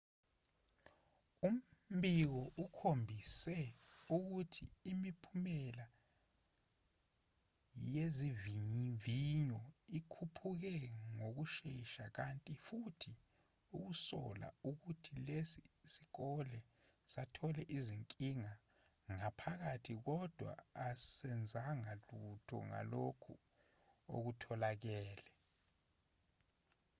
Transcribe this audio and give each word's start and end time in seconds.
umbiko 1.47 2.41
ukhombise 2.63 3.57
ukuthi 4.15 4.65
imiphumela 4.91 5.85
yezivivinyo 7.93 9.61
ikhuphuke 9.97 10.73
ngokushesha 11.15 12.05
kanti 12.17 12.53
futhi 12.65 13.11
usola 13.87 14.47
ukuthi 14.71 15.13
lesi 15.27 15.61
sikole 15.93 16.57
sathole 17.13 17.61
izinkinga 17.77 18.51
ngaphakathi 19.15 19.93
kodwa 20.07 20.51
asenzanga 20.89 21.91
lutho 22.09 22.57
ngalokhu 22.69 23.33
okutholakele 24.15 25.27